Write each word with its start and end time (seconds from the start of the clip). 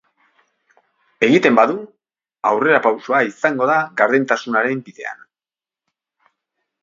Egiten 1.27 1.57
badu, 1.59 1.75
aurrerapausoa 2.51 3.19
izango 3.31 3.67
da 3.71 3.77
gardentasunaren 4.01 4.81
bidean. 4.87 5.21